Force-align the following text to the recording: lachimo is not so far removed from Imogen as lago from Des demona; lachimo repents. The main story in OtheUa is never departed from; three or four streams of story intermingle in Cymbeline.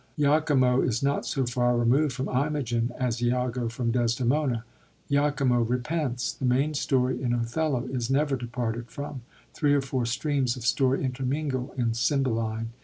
lachimo 0.17 0.81
is 0.83 1.03
not 1.03 1.27
so 1.27 1.45
far 1.45 1.77
removed 1.77 2.11
from 2.11 2.27
Imogen 2.27 2.91
as 2.97 3.21
lago 3.21 3.69
from 3.69 3.91
Des 3.91 4.05
demona; 4.17 4.63
lachimo 5.11 5.59
repents. 5.69 6.31
The 6.33 6.43
main 6.43 6.73
story 6.73 7.21
in 7.21 7.33
OtheUa 7.37 7.87
is 7.95 8.09
never 8.09 8.35
departed 8.35 8.87
from; 8.89 9.21
three 9.53 9.75
or 9.75 9.81
four 9.81 10.07
streams 10.07 10.55
of 10.55 10.65
story 10.65 11.03
intermingle 11.03 11.71
in 11.77 11.93
Cymbeline. 11.93 12.69